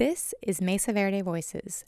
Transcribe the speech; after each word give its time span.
This 0.00 0.32
is 0.40 0.62
Mesa 0.62 0.94
Verde 0.94 1.20
Voices, 1.20 1.84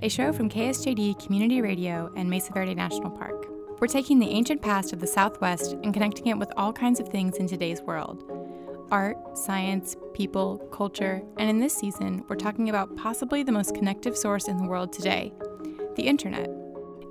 a 0.00 0.08
show 0.08 0.32
from 0.32 0.48
KSJD 0.48 1.22
Community 1.22 1.60
Radio 1.60 2.10
and 2.16 2.30
Mesa 2.30 2.50
Verde 2.50 2.74
National 2.74 3.10
Park. 3.10 3.48
We're 3.78 3.88
taking 3.88 4.18
the 4.18 4.30
ancient 4.30 4.62
past 4.62 4.94
of 4.94 5.00
the 5.00 5.06
Southwest 5.06 5.72
and 5.72 5.92
connecting 5.92 6.28
it 6.28 6.38
with 6.38 6.50
all 6.56 6.72
kinds 6.72 6.98
of 6.98 7.10
things 7.10 7.36
in 7.36 7.46
today's 7.46 7.82
world 7.82 8.24
art, 8.90 9.18
science, 9.36 9.96
people, 10.14 10.66
culture, 10.72 11.20
and 11.36 11.50
in 11.50 11.60
this 11.60 11.76
season, 11.76 12.24
we're 12.26 12.36
talking 12.36 12.70
about 12.70 12.96
possibly 12.96 13.42
the 13.42 13.52
most 13.52 13.74
connective 13.74 14.16
source 14.16 14.48
in 14.48 14.56
the 14.56 14.66
world 14.66 14.90
today 14.90 15.30
the 15.96 16.06
internet. 16.06 16.48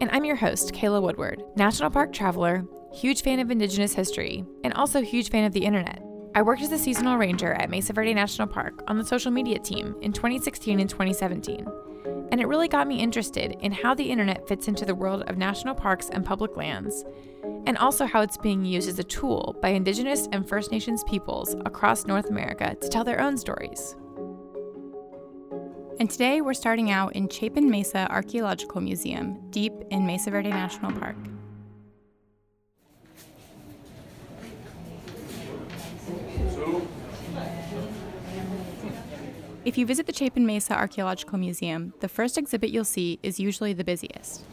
And 0.02 0.10
I'm 0.12 0.26
your 0.26 0.38
host, 0.38 0.73
Kayla 0.73 1.04
Woodward, 1.04 1.44
National 1.55 1.92
Park 1.92 2.14
traveler, 2.14 2.66
huge 2.92 3.21
fan 3.21 3.39
of 3.39 3.52
Indigenous 3.52 3.94
history, 3.94 4.44
and 4.64 4.73
also 4.73 5.04
huge 5.04 5.30
fan 5.30 5.46
of 5.46 5.54
the 5.54 5.66
internet. 5.66 6.02
I 6.36 6.41
worked 6.41 6.61
as 6.61 6.73
a 6.73 6.77
seasonal 6.77 7.15
ranger 7.15 7.54
at 7.54 7.70
Mesa 7.70 7.93
Verde 7.93 8.13
National 8.13 8.45
Park 8.45 8.83
on 8.89 8.97
the 8.97 9.05
social 9.05 9.31
media 9.31 9.57
team 9.57 9.95
in 10.01 10.11
2016 10.11 10.81
and 10.81 10.89
2017, 10.89 11.65
and 12.29 12.41
it 12.41 12.47
really 12.50 12.68
got 12.68 12.89
me 12.89 13.00
interested 13.00 13.55
in 13.61 13.71
how 13.71 13.96
the 13.96 14.04
internet 14.04 14.46
fits 14.46 14.68
into 14.68 14.83
the 14.83 14.93
world 14.93 15.24
of 15.27 15.37
national 15.37 15.74
parks 15.74 16.10
and 16.10 16.25
public 16.25 16.57
lands, 16.57 17.05
and 17.65 17.77
also 17.77 18.05
how 18.05 18.19
it's 18.19 18.36
being 18.36 18.65
used 18.65 18.89
as 18.89 19.00
a 19.00 19.04
tool 19.05 19.55
by 19.61 19.69
Indigenous 19.69 20.27
and 20.33 20.46
First 20.46 20.74
Nations 20.74 21.05
peoples 21.05 21.55
across 21.65 22.05
North 22.05 22.29
America 22.29 22.75
to 22.82 22.89
tell 22.89 23.05
their 23.05 23.21
own 23.21 23.38
stories. 23.38 23.96
And 26.02 26.10
today 26.10 26.41
we're 26.41 26.54
starting 26.54 26.91
out 26.91 27.15
in 27.15 27.29
Chapin 27.29 27.69
Mesa 27.69 28.11
Archaeological 28.11 28.82
Museum, 28.82 29.39
deep 29.52 29.71
in 29.89 30.05
Mesa 30.05 30.32
Verde 30.32 30.49
National 30.49 30.91
Park. 30.99 31.15
If 39.66 39.80
you 39.80 39.88
visit 39.88 40.05
the 40.05 40.14
Chapin 40.14 40.45
Mesa 40.45 40.75
Archaeological 40.75 41.39
Museum, 41.39 41.95
the 42.00 42.08
first 42.08 42.38
exhibit 42.38 42.69
you'll 42.69 42.86
see 42.86 43.17
is 43.23 43.39
usually 43.39 43.73
the 43.73 43.83
busiest. 43.83 44.44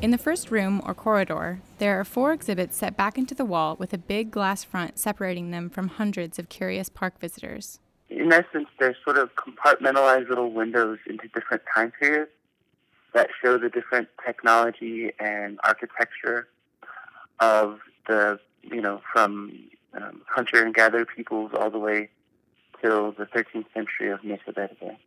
In 0.00 0.12
the 0.12 0.18
first 0.18 0.52
room 0.52 0.80
or 0.86 0.94
corridor, 0.94 1.62
there 1.78 1.98
are 1.98 2.04
four 2.04 2.32
exhibits 2.32 2.76
set 2.76 2.96
back 2.96 3.18
into 3.18 3.34
the 3.34 3.44
wall 3.44 3.74
with 3.74 3.92
a 3.92 3.98
big 3.98 4.30
glass 4.30 4.62
front 4.62 5.00
separating 5.00 5.50
them 5.50 5.68
from 5.68 5.88
hundreds 5.88 6.38
of 6.38 6.48
curious 6.48 6.88
park 6.88 7.18
visitors. 7.18 7.80
In 8.08 8.32
essence, 8.32 8.68
they're 8.78 8.96
sort 9.02 9.18
of 9.18 9.30
compartmentalized 9.34 10.28
little 10.28 10.52
windows 10.52 10.98
into 11.08 11.26
different 11.34 11.64
time 11.74 11.92
periods 11.98 12.30
that 13.14 13.30
show 13.42 13.58
the 13.58 13.68
different 13.68 14.06
technology 14.24 15.10
and 15.18 15.58
architecture 15.64 16.46
of 17.40 17.80
the, 18.06 18.38
you 18.62 18.80
know, 18.80 19.00
from 19.12 19.58
um, 19.96 20.22
hunter 20.28 20.64
and 20.64 20.74
gatherer 20.74 21.06
peoples 21.06 21.52
all 21.58 21.70
the 21.70 21.78
way 21.78 22.10
till 22.80 23.12
the 23.12 23.24
13th 23.26 23.66
century 23.72 24.10
of 24.10 24.22
Mesa 24.24 24.52
Verde. 24.54 24.98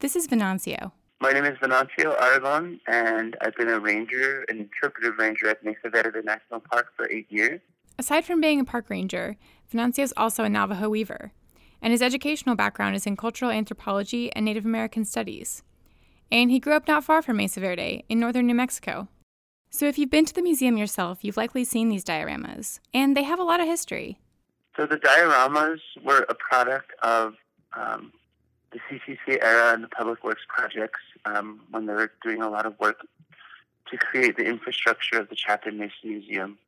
This 0.00 0.16
is 0.16 0.26
Venancio. 0.26 0.92
My 1.20 1.32
name 1.32 1.44
is 1.44 1.56
Venancio 1.58 2.20
Aragon, 2.20 2.80
and 2.86 3.36
I've 3.40 3.56
been 3.56 3.68
a 3.68 3.80
ranger, 3.80 4.44
an 4.48 4.58
interpretive 4.58 5.16
ranger 5.18 5.48
at 5.48 5.64
Mesa 5.64 5.88
Verde 5.90 6.20
National 6.22 6.60
Park 6.60 6.88
for 6.96 7.10
eight 7.10 7.26
years. 7.30 7.60
Aside 7.98 8.24
from 8.24 8.40
being 8.40 8.60
a 8.60 8.64
park 8.64 8.90
ranger, 8.90 9.36
Venancio 9.72 10.02
is 10.02 10.12
also 10.16 10.44
a 10.44 10.48
Navajo 10.48 10.88
weaver, 10.88 11.32
and 11.80 11.92
his 11.92 12.02
educational 12.02 12.56
background 12.56 12.96
is 12.96 13.06
in 13.06 13.16
cultural 13.16 13.50
anthropology 13.50 14.32
and 14.34 14.44
Native 14.44 14.64
American 14.64 15.04
studies. 15.04 15.62
And 16.30 16.50
he 16.50 16.58
grew 16.58 16.74
up 16.74 16.88
not 16.88 17.04
far 17.04 17.22
from 17.22 17.36
Mesa 17.36 17.60
Verde, 17.60 18.04
in 18.08 18.18
northern 18.18 18.46
New 18.46 18.54
Mexico. 18.54 19.08
So 19.70 19.86
if 19.86 19.98
you've 19.98 20.10
been 20.10 20.24
to 20.24 20.34
the 20.34 20.42
museum 20.42 20.76
yourself, 20.76 21.24
you've 21.24 21.36
likely 21.36 21.64
seen 21.64 21.88
these 21.88 22.04
dioramas, 22.04 22.80
and 22.92 23.16
they 23.16 23.22
have 23.22 23.38
a 23.38 23.44
lot 23.44 23.60
of 23.60 23.66
history. 23.66 24.18
So 24.76 24.86
the 24.86 24.96
dioramas 24.96 25.80
were 26.02 26.26
a 26.28 26.34
product 26.34 26.92
of 27.02 27.34
um, 27.74 28.12
the 28.72 28.80
CCC 28.90 29.42
era 29.42 29.72
and 29.72 29.84
the 29.84 29.88
public 29.88 30.24
works 30.24 30.42
projects 30.48 31.00
um, 31.24 31.60
when 31.70 31.86
they 31.86 31.94
were 31.94 32.10
doing 32.22 32.42
a 32.42 32.50
lot 32.50 32.66
of 32.66 32.78
work 32.80 33.06
to 33.90 33.96
create 33.96 34.36
the 34.36 34.44
infrastructure 34.44 35.20
of 35.20 35.28
the 35.28 35.36
Chapin 35.36 35.78
Mesa 35.78 35.94
Museum. 36.02 36.58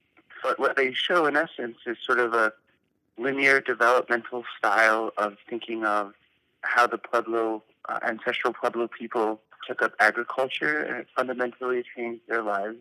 But 0.43 0.61
what 0.61 0.77
they 0.77 0.93
show, 0.93 1.27
in 1.27 1.37
essence, 1.37 1.79
is 1.87 1.97
sort 2.05 2.21
of 2.21 2.33
a 2.35 2.53
linear 3.19 3.61
developmental 3.61 4.45
style 4.57 5.11
of 5.17 5.37
thinking 5.49 5.85
of 5.85 6.13
how 6.61 6.87
the 6.87 6.99
Pueblo, 6.99 7.63
uh, 7.89 7.99
ancestral 8.07 8.53
Pueblo 8.53 8.89
people 8.89 9.41
took 9.67 9.83
up 9.83 9.95
agriculture 9.99 10.79
and 10.83 10.99
it 10.99 11.07
fundamentally 11.17 11.83
changed 11.97 12.23
their 12.29 12.43
lives. 12.43 12.77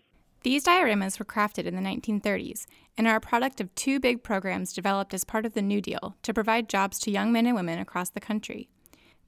These 0.45 0.65
dioramas 0.65 1.17
were 1.17 1.25
crafted 1.25 1.65
in 1.65 1.75
the 1.75 1.81
1930s 1.81 2.67
and 2.95 3.07
are 3.07 3.15
a 3.15 3.19
product 3.19 3.59
of 3.59 3.73
two 3.73 3.99
big 3.99 4.21
programs 4.21 4.73
developed 4.73 5.11
as 5.15 5.23
part 5.23 5.43
of 5.43 5.55
the 5.55 5.61
New 5.63 5.81
Deal 5.81 6.17
to 6.21 6.35
provide 6.35 6.69
jobs 6.69 6.99
to 6.99 7.09
young 7.09 7.31
men 7.31 7.47
and 7.47 7.55
women 7.55 7.79
across 7.79 8.11
the 8.11 8.19
country. 8.19 8.69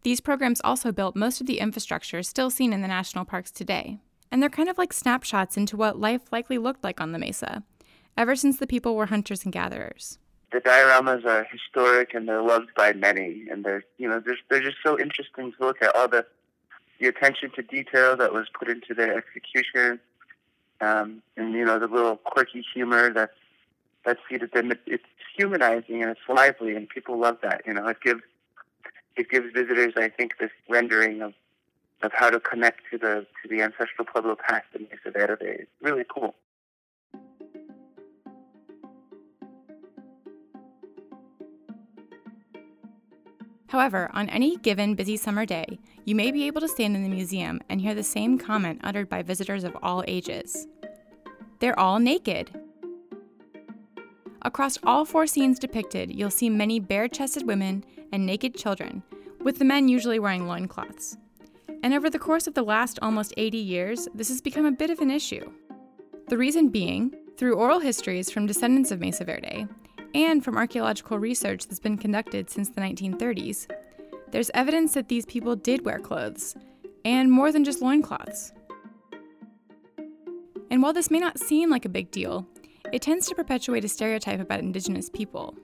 These 0.03 0.21
programs 0.21 0.61
also 0.63 0.91
built 0.91 1.15
most 1.15 1.41
of 1.41 1.47
the 1.47 1.57
infrastructure 1.57 2.21
still 2.21 2.51
seen 2.51 2.71
in 2.71 2.83
the 2.83 2.87
national 2.87 3.25
parks 3.25 3.49
today. 3.49 3.97
And 4.31 4.43
they're 4.43 4.49
kind 4.51 4.69
of 4.69 4.77
like 4.77 4.93
snapshots 4.93 5.57
into 5.57 5.75
what 5.75 5.99
life 5.99 6.31
likely 6.31 6.59
looked 6.59 6.83
like 6.83 7.01
on 7.01 7.13
the 7.13 7.17
mesa, 7.17 7.63
ever 8.15 8.35
since 8.35 8.59
the 8.59 8.67
people 8.67 8.95
were 8.95 9.07
hunters 9.07 9.43
and 9.43 9.51
gatherers. 9.51 10.19
The 10.51 10.59
dioramas 10.59 11.25
are 11.25 11.47
historic 11.51 12.13
and 12.13 12.29
they're 12.29 12.43
loved 12.43 12.69
by 12.75 12.93
many, 12.93 13.47
and 13.49 13.65
they're 13.65 13.83
you 13.97 14.07
know 14.07 14.21
they're 14.23 14.37
they're 14.51 14.61
just 14.61 14.77
so 14.85 14.99
interesting 14.99 15.51
to 15.53 15.65
look 15.65 15.81
at 15.81 15.95
all 15.95 16.07
the 16.07 16.27
the 16.99 17.07
attention 17.07 17.49
to 17.55 17.63
detail 17.63 18.15
that 18.17 18.33
was 18.33 18.45
put 18.57 18.69
into 18.69 18.93
their 18.93 19.17
execution, 19.17 19.99
um, 20.81 21.21
and 21.35 21.53
you 21.53 21.65
know 21.65 21.79
the 21.79 21.87
little 21.87 22.17
quirky 22.17 22.63
humor 22.73 23.11
that's 23.13 23.33
that's 24.05 24.19
seated 24.29 24.51
them. 24.53 24.71
It, 24.71 24.79
it's 24.85 25.03
humanizing 25.35 26.01
and 26.01 26.11
it's 26.11 26.21
lively, 26.29 26.75
and 26.75 26.87
people 26.87 27.19
love 27.19 27.37
that. 27.43 27.61
You 27.65 27.73
know, 27.73 27.87
it 27.87 27.97
gives 28.01 28.21
it 29.15 29.29
gives 29.29 29.51
visitors, 29.53 29.93
I 29.97 30.09
think, 30.09 30.37
this 30.39 30.51
rendering 30.69 31.21
of 31.21 31.33
of 32.03 32.11
how 32.13 32.29
to 32.29 32.39
connect 32.39 32.81
to 32.91 32.97
the 32.97 33.25
to 33.41 33.49
the 33.49 33.61
ancestral 33.61 34.05
Pueblo 34.05 34.35
past 34.35 34.65
in 34.73 34.83
Mesa 34.83 35.11
Verde. 35.11 35.45
It's 35.45 35.71
really 35.81 36.05
cool. 36.07 36.35
However, 43.67 44.09
on 44.13 44.29
any 44.29 44.57
given 44.57 44.95
busy 44.95 45.17
summer 45.17 45.45
day, 45.45 45.79
you 46.05 46.15
may 46.15 46.31
be 46.31 46.47
able 46.47 46.61
to 46.61 46.67
stand 46.67 46.95
in 46.95 47.03
the 47.03 47.09
museum 47.09 47.61
and 47.69 47.81
hear 47.81 47.93
the 47.93 48.03
same 48.03 48.37
comment 48.37 48.81
uttered 48.83 49.09
by 49.09 49.21
visitors 49.21 49.63
of 49.63 49.75
all 49.83 50.03
ages. 50.07 50.67
They're 51.59 51.77
all 51.77 51.99
naked. 51.99 52.51
Across 54.43 54.79
all 54.83 55.03
four 55.03 55.27
scenes 55.27 55.59
depicted, 55.59 56.13
you'll 56.13 56.29
see 56.29 56.49
many 56.49 56.79
bare 56.79 57.09
chested 57.09 57.45
women 57.45 57.83
and 58.13 58.25
naked 58.25 58.55
children, 58.55 59.03
with 59.41 59.59
the 59.59 59.65
men 59.65 59.89
usually 59.89 60.19
wearing 60.19 60.47
loincloths. 60.47 61.17
And 61.83 61.93
over 61.93 62.09
the 62.09 62.19
course 62.19 62.47
of 62.47 62.53
the 62.53 62.63
last 62.63 62.99
almost 63.01 63.33
80 63.35 63.57
years, 63.57 64.07
this 64.15 64.29
has 64.29 64.41
become 64.41 64.65
a 64.65 64.71
bit 64.71 64.89
of 64.89 64.99
an 64.99 65.11
issue. 65.11 65.51
The 66.29 66.37
reason 66.37 66.69
being, 66.69 67.13
through 67.37 67.55
oral 67.55 67.79
histories 67.79 68.29
from 68.31 68.45
descendants 68.45 68.91
of 68.91 68.99
Mesa 68.99 69.25
Verde, 69.25 69.67
and 70.13 70.43
from 70.43 70.57
archaeological 70.57 71.19
research 71.19 71.67
that's 71.67 71.79
been 71.79 71.97
conducted 71.97 72.49
since 72.49 72.69
the 72.69 72.81
1930s, 72.81 73.67
there's 74.31 74.51
evidence 74.53 74.93
that 74.93 75.07
these 75.07 75.25
people 75.25 75.55
did 75.55 75.85
wear 75.85 75.99
clothes, 75.99 76.55
and 77.05 77.31
more 77.31 77.51
than 77.51 77.63
just 77.63 77.81
loincloths. 77.81 78.51
And 80.69 80.83
while 80.83 80.93
this 80.93 81.09
may 81.09 81.19
not 81.19 81.39
seem 81.39 81.69
like 81.69 81.85
a 81.85 81.89
big 81.89 82.11
deal, 82.11 82.45
it 82.91 83.01
tends 83.01 83.27
to 83.27 83.35
perpetuate 83.35 83.85
a 83.85 83.89
stereotype 83.89 84.39
about 84.39 84.59
Indigenous 84.59 85.09
people. 85.09 85.55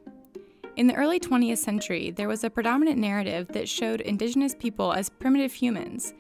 In 0.75 0.87
the 0.87 0.95
early 0.95 1.19
20th 1.19 1.59
century, 1.59 2.11
there 2.11 2.27
was 2.27 2.43
a 2.43 2.49
predominant 2.49 2.97
narrative 2.97 3.47
that 3.49 3.69
showed 3.69 4.01
Indigenous 4.01 4.55
people 4.55 4.91
as 4.93 5.09
primitive 5.09 5.53
humans 5.53 6.13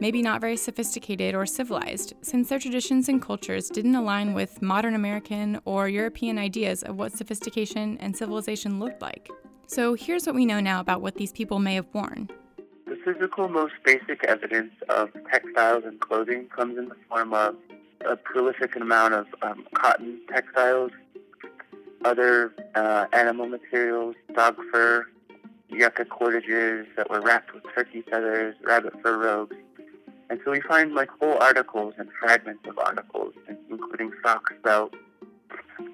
maybe 0.00 0.22
not 0.22 0.40
very 0.40 0.56
sophisticated 0.56 1.34
or 1.34 1.46
civilized, 1.46 2.14
since 2.22 2.48
their 2.48 2.58
traditions 2.58 3.08
and 3.08 3.20
cultures 3.20 3.68
didn't 3.68 3.94
align 3.94 4.34
with 4.34 4.62
modern 4.62 4.94
American 4.94 5.60
or 5.64 5.88
European 5.88 6.38
ideas 6.38 6.82
of 6.82 6.96
what 6.96 7.12
sophistication 7.12 7.98
and 7.98 8.16
civilization 8.16 8.78
looked 8.78 9.02
like. 9.02 9.28
So 9.66 9.94
here's 9.94 10.26
what 10.26 10.34
we 10.34 10.46
know 10.46 10.60
now 10.60 10.80
about 10.80 11.02
what 11.02 11.16
these 11.16 11.32
people 11.32 11.58
may 11.58 11.74
have 11.74 11.86
worn. 11.92 12.30
The 12.86 12.96
physical, 13.04 13.48
most 13.48 13.74
basic 13.84 14.24
evidence 14.24 14.72
of 14.88 15.10
textiles 15.30 15.84
and 15.84 16.00
clothing 16.00 16.48
comes 16.54 16.78
in 16.78 16.88
the 16.88 16.96
form 17.08 17.34
of 17.34 17.56
a 18.06 18.16
prolific 18.16 18.76
amount 18.76 19.14
of 19.14 19.26
um, 19.42 19.66
cotton 19.74 20.20
textiles, 20.28 20.92
other 22.04 22.54
uh, 22.74 23.06
animal 23.12 23.46
materials, 23.46 24.14
dog 24.34 24.56
fur, 24.72 25.06
yucca 25.68 26.04
cordages 26.04 26.86
that 26.96 27.10
were 27.10 27.20
wrapped 27.20 27.52
with 27.52 27.64
turkey 27.74 28.02
feathers, 28.10 28.54
rabbit 28.64 28.94
fur 29.02 29.18
robes, 29.18 29.54
and 30.30 30.40
so 30.44 30.50
we 30.50 30.60
find 30.60 30.94
like 30.94 31.08
whole 31.20 31.38
articles 31.40 31.94
and 31.98 32.08
fragments 32.20 32.64
of 32.68 32.78
articles, 32.78 33.34
including 33.70 34.12
socks, 34.22 34.52
belt, 34.62 34.94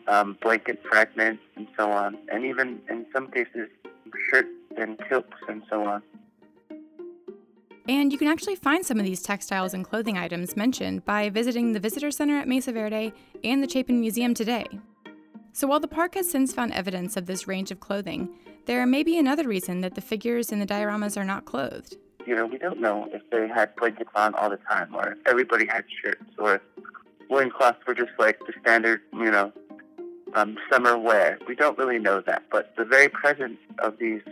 um, 0.09 0.37
blanket 0.43 0.83
fragments, 0.89 1.43
and 1.57 1.69
so 1.77 1.91
on, 1.91 2.19
and 2.33 2.45
even 2.45 2.81
in 2.89 3.07
some 3.15 3.31
cases 3.31 3.69
shirts 4.31 4.49
and 4.77 4.99
kilts 5.09 5.33
and 5.49 5.63
so 5.71 5.85
on. 5.87 6.03
And 7.87 8.13
you 8.13 8.19
can 8.19 8.29
actually 8.29 8.57
find 8.57 8.85
some 8.85 8.99
of 8.99 9.05
these 9.05 9.23
textiles 9.23 9.75
and 9.75 9.85
clothing 9.85 10.17
items 10.17 10.57
mentioned 10.57 11.05
by 11.05 11.29
visiting 11.29 11.73
the 11.73 11.81
Visitor 11.81 12.11
Center 12.11 12.39
at 12.39 12.49
Mesa 12.49 12.73
Verde 12.73 13.13
and 13.43 13.63
the 13.63 13.69
Chapin 13.69 14.01
Museum 14.01 14.33
today. 14.33 14.67
So 15.53 15.67
while 15.67 15.81
the 15.81 15.89
park 15.89 16.15
has 16.15 16.31
since 16.31 16.53
found 16.53 16.73
evidence 16.73 17.17
of 17.17 17.27
this 17.27 17.47
range 17.47 17.71
of 17.71 17.81
clothing, 17.81 18.31
there 18.65 18.85
may 18.87 19.03
be 19.03 19.19
another 19.19 19.47
reason 19.47 19.83
that 19.83 19.95
the 19.95 20.01
figures 20.01 20.51
in 20.51 20.61
the 20.61 20.67
dioramas 20.67 21.19
are 21.19 21.25
not 21.25 21.45
clothed. 21.45 21.99
You 22.27 22.35
know, 22.35 22.47
we 22.47 22.59
don't 22.59 22.81
know 22.81 23.09
if 23.13 23.23
they 23.31 23.49
had 23.49 23.75
blankets 23.77 24.11
on 24.15 24.35
all 24.35 24.51
the 24.51 24.57
time, 24.57 24.95
or 24.95 25.13
if 25.13 25.19
everybody 25.27 25.67
had 25.67 25.85
shirts, 26.03 26.25
or 26.39 26.57
if 26.57 26.63
loincloths 27.31 27.87
were 27.87 27.95
just 27.95 28.13
like 28.19 28.39
the 28.41 28.53
standard, 28.61 29.03
you 29.13 29.31
know, 29.31 29.53
um, 30.35 30.57
summer 30.71 30.99
wear. 30.99 31.39
We 31.47 31.55
don't 31.55 31.79
really 31.79 31.99
know 31.99 32.21
that, 32.27 32.45
but 32.51 32.75
the 32.77 32.85
very 32.85 33.09
presence 33.09 33.59
of 33.79 33.99
these 33.99 34.23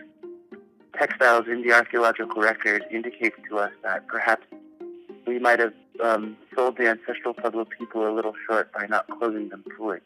textiles 0.98 1.44
in 1.48 1.62
the 1.62 1.72
archaeological 1.72 2.42
record 2.42 2.84
indicates 2.90 3.36
to 3.48 3.58
us 3.58 3.72
that 3.82 4.06
perhaps 4.08 4.46
we 5.26 5.38
might 5.38 5.58
have 5.60 5.72
um, 6.02 6.36
sold 6.54 6.76
the 6.76 6.88
ancestral 6.88 7.34
Pueblo 7.34 7.64
people 7.64 8.08
a 8.08 8.12
little 8.12 8.34
short 8.46 8.72
by 8.72 8.86
not 8.86 9.06
clothing 9.08 9.48
them 9.48 9.64
fully. 9.76 10.00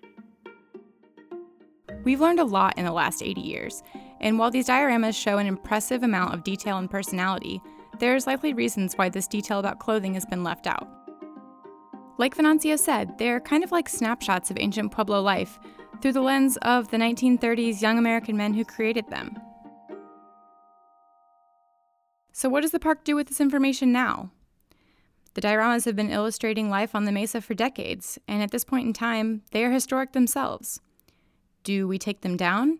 We've 2.04 2.20
learned 2.20 2.38
a 2.38 2.44
lot 2.44 2.78
in 2.78 2.84
the 2.84 2.92
last 2.92 3.22
80 3.22 3.40
years, 3.40 3.82
and 4.20 4.38
while 4.38 4.50
these 4.50 4.68
dioramas 4.68 5.14
show 5.14 5.38
an 5.38 5.46
impressive 5.46 6.02
amount 6.02 6.34
of 6.34 6.44
detail 6.44 6.78
and 6.78 6.90
personality, 6.90 7.60
there's 7.98 8.26
likely 8.26 8.52
reasons 8.52 8.94
why 8.94 9.08
this 9.08 9.26
detail 9.26 9.58
about 9.58 9.78
clothing 9.78 10.14
has 10.14 10.26
been 10.26 10.44
left 10.44 10.66
out. 10.66 10.88
Like 12.18 12.36
Venancio 12.36 12.78
said, 12.78 13.18
they're 13.18 13.40
kind 13.40 13.62
of 13.62 13.72
like 13.72 13.88
snapshots 13.88 14.50
of 14.50 14.56
ancient 14.58 14.92
Pueblo 14.92 15.20
life 15.20 15.58
through 16.00 16.12
the 16.12 16.22
lens 16.22 16.56
of 16.58 16.90
the 16.90 16.96
1930s 16.96 17.82
young 17.82 17.98
American 17.98 18.36
men 18.36 18.54
who 18.54 18.64
created 18.64 19.08
them. 19.08 19.36
So, 22.32 22.48
what 22.48 22.62
does 22.62 22.70
the 22.70 22.78
park 22.78 23.04
do 23.04 23.16
with 23.16 23.28
this 23.28 23.40
information 23.40 23.92
now? 23.92 24.30
The 25.34 25.40
dioramas 25.42 25.84
have 25.84 25.96
been 25.96 26.10
illustrating 26.10 26.70
life 26.70 26.94
on 26.94 27.04
the 27.04 27.12
mesa 27.12 27.40
for 27.40 27.54
decades, 27.54 28.18
and 28.26 28.42
at 28.42 28.50
this 28.50 28.64
point 28.64 28.86
in 28.86 28.92
time, 28.92 29.42
they 29.50 29.64
are 29.64 29.70
historic 29.70 30.12
themselves. 30.12 30.80
Do 31.62 31.86
we 31.86 31.98
take 31.98 32.22
them 32.22 32.36
down? 32.36 32.78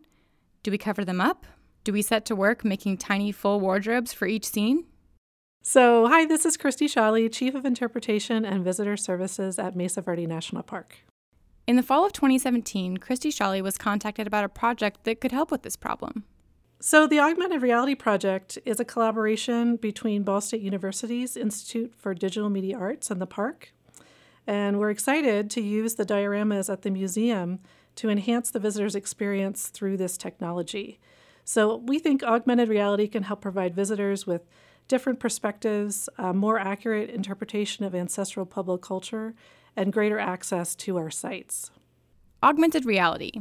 Do 0.63 0.71
we 0.71 0.79
cover 0.79 1.05
them 1.05 1.21
up? 1.21 1.47
Do 1.85 1.93
we 1.93 2.03
set 2.03 2.25
to 2.27 2.37
work 2.37 2.65
making 2.65 2.97
tiny 2.97 3.31
full 3.33 3.61
wardrobes 3.61 4.13
for 4.13 4.27
each 4.27 4.47
scene? 4.47 4.85
So, 5.69 6.07
hi, 6.07 6.25
this 6.25 6.47
is 6.47 6.57
Kristy 6.57 6.87
Sholly, 6.87 7.29
Chief 7.29 7.53
of 7.53 7.65
Interpretation 7.65 8.45
and 8.45 8.63
Visitor 8.63 8.97
Services 8.97 9.59
at 9.59 9.75
Mesa 9.75 10.01
Verde 10.01 10.25
National 10.25 10.63
Park. 10.63 10.99
In 11.67 11.75
the 11.75 11.83
fall 11.83 12.07
of 12.07 12.13
2017, 12.13 12.99
Kristy 12.99 13.33
Sholly 13.33 13.61
was 13.61 13.77
contacted 13.77 14.29
about 14.29 14.45
a 14.45 14.49
project 14.49 15.03
that 15.03 15.21
could 15.21 15.33
help 15.33 15.51
with 15.51 15.63
this 15.63 15.75
problem. 15.75 16.23
So, 16.79 17.09
the 17.09 17.19
Augmented 17.19 17.63
Reality 17.63 17.97
Project 17.97 18.61
is 18.65 18.79
a 18.79 18.85
collaboration 18.85 19.75
between 19.75 20.23
Ball 20.23 20.41
State 20.41 20.61
University's 20.61 21.37
Institute 21.37 21.93
for 21.97 22.15
Digital 22.15 22.49
Media 22.49 22.79
Arts 22.79 23.11
and 23.11 23.21
the 23.21 23.27
park. 23.27 23.73
And 24.47 24.79
we're 24.79 24.91
excited 24.91 25.51
to 25.51 25.61
use 25.61 25.97
the 25.97 26.07
dioramas 26.07 26.73
at 26.73 26.83
the 26.83 26.93
museum 26.93 27.59
to 27.97 28.09
enhance 28.09 28.53
the 28.53 28.61
visitor's 28.61 28.95
experience 28.95 29.67
through 29.71 29.97
this 29.97 30.17
technology. 30.17 31.01
So, 31.45 31.75
we 31.75 31.99
think 31.99 32.23
augmented 32.23 32.69
reality 32.69 33.09
can 33.09 33.25
help 33.25 33.41
provide 33.41 33.75
visitors 33.75 34.29
with 34.29 34.43
different 34.89 35.21
perspectives, 35.21 36.09
a 36.19 36.33
more 36.33 36.59
accurate 36.59 37.11
interpretation 37.11 37.85
of 37.85 37.95
ancestral 37.95 38.47
Pueblo 38.47 38.79
culture, 38.79 39.35
and 39.77 39.93
greater 39.93 40.19
access 40.19 40.75
to 40.75 40.97
our 40.97 41.11
sites. 41.11 41.71
Augmented 42.43 42.85
reality. 42.85 43.33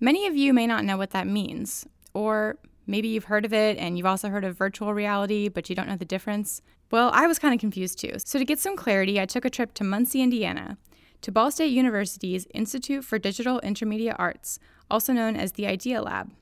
Many 0.00 0.26
of 0.26 0.36
you 0.36 0.52
may 0.52 0.66
not 0.66 0.84
know 0.84 0.96
what 0.96 1.10
that 1.10 1.26
means, 1.26 1.86
or 2.12 2.58
maybe 2.86 3.08
you've 3.08 3.24
heard 3.24 3.44
of 3.44 3.52
it 3.52 3.78
and 3.78 3.96
you've 3.96 4.06
also 4.06 4.28
heard 4.28 4.44
of 4.44 4.56
virtual 4.56 4.92
reality, 4.92 5.48
but 5.48 5.70
you 5.70 5.76
don't 5.76 5.88
know 5.88 5.96
the 5.96 6.04
difference. 6.04 6.60
Well, 6.90 7.10
I 7.14 7.26
was 7.26 7.38
kind 7.38 7.54
of 7.54 7.60
confused 7.60 7.98
too. 7.98 8.14
So, 8.18 8.38
to 8.38 8.44
get 8.44 8.58
some 8.58 8.76
clarity, 8.76 9.20
I 9.20 9.26
took 9.26 9.44
a 9.44 9.50
trip 9.50 9.72
to 9.74 9.84
Muncie, 9.84 10.20
Indiana, 10.20 10.76
to 11.22 11.32
Ball 11.32 11.50
State 11.50 11.72
University's 11.72 12.46
Institute 12.52 13.04
for 13.04 13.18
Digital 13.18 13.60
Intermedia 13.62 14.14
Arts, 14.18 14.58
also 14.90 15.12
known 15.12 15.36
as 15.36 15.52
the 15.52 15.66
IDIA 15.66 16.02
Lab. 16.02 16.32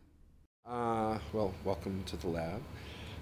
Uh, 0.67 1.19
well, 1.33 1.53
welcome 1.65 2.03
to 2.07 2.17
the 2.17 2.29
lab. 2.29 2.63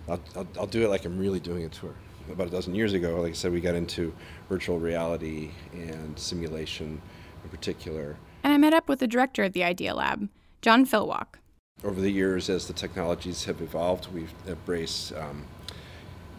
I'll, 0.09 0.21
I'll, 0.37 0.47
I'll 0.61 0.67
do 0.67 0.85
it 0.85 0.89
like 0.89 1.05
I'm 1.05 1.19
really 1.19 1.41
doing 1.41 1.65
a 1.65 1.69
tour 1.69 1.95
about 2.33 2.49
a 2.49 2.51
dozen 2.51 2.75
years 2.75 2.93
ago, 2.93 3.21
like 3.21 3.33
I 3.33 3.35
said, 3.35 3.53
we 3.53 3.61
got 3.61 3.75
into 3.75 4.15
virtual 4.49 4.79
reality 4.79 5.51
and 5.73 6.19
simulation 6.19 7.01
in 7.43 7.51
particular. 7.51 8.17
And 8.43 8.53
I 8.53 8.57
met 8.57 8.73
up 8.73 8.89
with 8.89 9.01
the 9.01 9.07
director 9.07 9.45
of 9.45 9.53
the 9.53 9.65
IDIA 9.65 9.95
Lab, 9.95 10.29
John 10.63 10.87
Filwalk. 10.87 11.37
Over 11.85 12.01
the 12.01 12.11
years, 12.11 12.51
as 12.51 12.67
the 12.67 12.73
technologies 12.73 13.45
have 13.45 13.61
evolved, 13.61 14.09
we've 14.13 14.33
embraced, 14.47 15.13
um, 15.15 15.45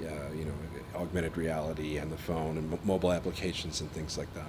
uh, 0.02 0.34
you 0.36 0.46
know, 0.46 0.54
augmented 0.96 1.38
reality 1.38 1.98
and 1.98 2.12
the 2.12 2.18
phone 2.18 2.58
and 2.58 2.74
m- 2.74 2.80
mobile 2.84 3.12
applications 3.12 3.80
and 3.80 3.90
things 3.92 4.18
like 4.18 4.28
that. 4.34 4.46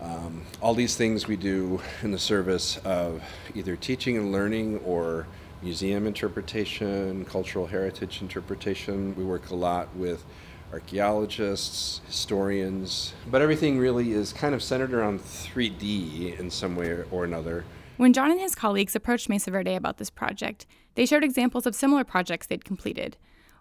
Um, 0.00 0.42
all 0.60 0.74
these 0.74 0.94
things 0.96 1.26
we 1.26 1.36
do 1.36 1.80
in 2.02 2.12
the 2.12 2.18
service 2.18 2.76
of 2.84 3.22
either 3.54 3.76
teaching 3.76 4.16
and 4.16 4.30
learning 4.30 4.78
or 4.84 5.26
museum 5.62 6.06
interpretation, 6.06 7.24
cultural 7.24 7.66
heritage 7.66 8.20
interpretation. 8.20 9.14
We 9.16 9.24
work 9.24 9.50
a 9.50 9.54
lot 9.54 9.94
with 9.96 10.24
archaeologists, 10.72 12.00
historians, 12.06 13.14
but 13.30 13.40
everything 13.40 13.78
really 13.78 14.12
is 14.12 14.32
kind 14.32 14.54
of 14.54 14.62
centered 14.62 14.92
around 14.92 15.20
3D 15.20 16.38
in 16.38 16.50
some 16.50 16.76
way 16.76 17.02
or 17.10 17.24
another. 17.24 17.64
When 17.96 18.12
John 18.12 18.30
and 18.30 18.40
his 18.40 18.54
colleagues 18.54 18.94
approached 18.94 19.28
Mesa 19.28 19.50
Verde 19.50 19.74
about 19.74 19.96
this 19.96 20.10
project, 20.10 20.66
they 20.96 21.06
showed 21.06 21.24
examples 21.24 21.66
of 21.66 21.74
similar 21.74 22.04
projects 22.04 22.46
they'd 22.46 22.64
completed 22.64 23.16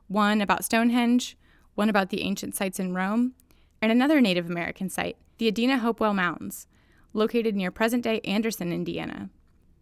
one 0.08 0.40
about 0.40 0.64
Stonehenge, 0.64 1.36
one 1.74 1.90
about 1.90 2.10
the 2.10 2.22
ancient 2.22 2.56
sites 2.56 2.80
in 2.80 2.94
Rome, 2.94 3.34
and 3.82 3.92
another 3.92 4.22
Native 4.22 4.48
American 4.50 4.90
site, 4.90 5.18
the 5.38 5.52
Adena 5.52 5.80
Hopewell 5.80 6.14
Mounds, 6.14 6.68
located 7.14 7.56
near 7.56 7.72
present 7.72 8.04
day 8.04 8.22
Anderson, 8.24 8.72
Indiana. 8.72 9.30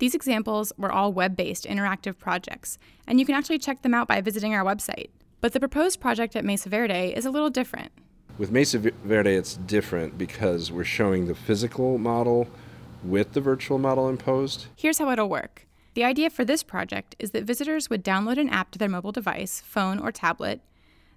These 0.03 0.15
examples 0.15 0.73
were 0.77 0.91
all 0.91 1.13
web 1.13 1.37
based 1.37 1.63
interactive 1.63 2.17
projects, 2.17 2.77
and 3.07 3.21
you 3.21 3.25
can 3.25 3.35
actually 3.35 3.57
check 3.57 3.83
them 3.83 3.93
out 3.93 4.05
by 4.05 4.19
visiting 4.19 4.53
our 4.53 4.65
website. 4.65 5.11
But 5.39 5.53
the 5.53 5.61
proposed 5.61 6.01
project 6.01 6.35
at 6.35 6.43
Mesa 6.43 6.67
Verde 6.67 7.13
is 7.15 7.25
a 7.25 7.31
little 7.31 7.49
different. 7.49 7.89
With 8.37 8.51
Mesa 8.51 8.79
Verde, 8.79 9.33
it's 9.33 9.55
different 9.55 10.17
because 10.17 10.73
we're 10.73 10.83
showing 10.83 11.27
the 11.27 11.33
physical 11.33 11.97
model 11.97 12.49
with 13.01 13.31
the 13.31 13.39
virtual 13.39 13.77
model 13.77 14.09
imposed. 14.09 14.65
Here's 14.75 14.99
how 14.99 15.09
it'll 15.09 15.29
work. 15.29 15.67
The 15.93 16.03
idea 16.03 16.29
for 16.29 16.43
this 16.43 16.63
project 16.63 17.15
is 17.17 17.31
that 17.31 17.45
visitors 17.45 17.89
would 17.89 18.03
download 18.03 18.37
an 18.37 18.49
app 18.49 18.71
to 18.71 18.79
their 18.79 18.89
mobile 18.89 19.13
device, 19.13 19.61
phone, 19.65 19.99
or 19.99 20.11
tablet, 20.11 20.59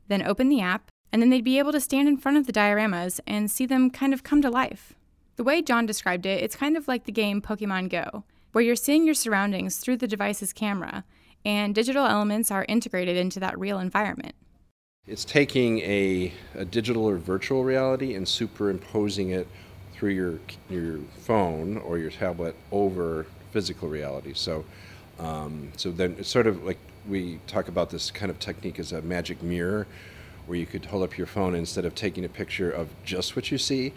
then 0.07 0.23
open 0.23 0.49
the 0.49 0.61
app, 0.61 0.93
and 1.13 1.21
then 1.21 1.31
they'd 1.31 1.43
be 1.43 1.59
able 1.59 1.73
to 1.73 1.81
stand 1.81 2.07
in 2.07 2.19
front 2.19 2.39
of 2.39 2.47
the 2.47 2.53
dioramas 2.53 3.19
and 3.27 3.51
see 3.51 3.67
them 3.67 3.91
kind 3.91 4.15
of 4.15 4.23
come 4.23 4.41
to 4.43 4.49
life. 4.49 4.95
The 5.35 5.43
way 5.43 5.61
John 5.61 5.87
described 5.87 6.25
it, 6.25 6.41
it's 6.41 6.55
kind 6.55 6.77
of 6.77 6.87
like 6.87 7.03
the 7.03 7.11
game 7.11 7.43
Pokemon 7.43 7.91
Go, 7.91 8.23
where 8.57 8.65
you're 8.65 8.75
seeing 8.75 9.05
your 9.05 9.15
surroundings 9.15 9.77
through 9.77 9.99
the 9.99 10.09
device's 10.09 10.51
camera, 10.51 11.05
and 11.45 11.75
digital 11.75 12.07
elements 12.07 12.51
are 12.51 12.65
integrated 12.71 13.15
into 13.15 13.39
that 13.39 13.59
real 13.59 13.79
environment. 13.79 14.35
It's 15.07 15.27
taking 15.27 15.81
a, 15.81 16.33
a 16.55 16.65
digital 16.65 17.05
or 17.05 17.19
virtual 17.19 17.65
reality 17.65 18.15
and 18.15 18.27
superimposing 18.27 19.29
it 19.29 19.47
through 19.93 20.13
your 20.13 20.39
your 20.71 21.01
phone 21.19 21.77
or 21.77 21.99
your 21.99 22.09
tablet 22.09 22.57
over 22.73 23.27
physical 23.53 23.91
reality. 23.91 24.33
So, 24.33 24.65
um, 25.19 25.71
so 25.77 25.91
then 25.91 26.17
it's 26.19 26.31
sort 26.31 26.47
of 26.47 26.65
like 26.65 26.79
we 27.07 27.41
talk 27.47 27.69
about 27.69 27.91
this 27.91 28.11
kind 28.11 28.31
of 28.31 28.39
technique 28.39 28.79
as 28.79 28.91
a 28.91 29.03
magic 29.03 29.43
mirror, 29.43 29.87
where 30.47 30.57
you 30.57 30.65
could 30.65 30.87
hold 30.87 31.03
up 31.03 31.19
your 31.19 31.27
phone 31.27 31.55
instead 31.55 31.85
of 31.85 31.95
taking 31.95 32.25
a 32.25 32.31
picture 32.31 32.71
of 32.71 32.89
just 33.05 33.37
what 33.37 33.51
you 33.51 33.59
see, 33.59 33.93